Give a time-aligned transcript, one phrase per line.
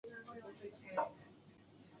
[0.03, 1.07] 在上有漫画版连载。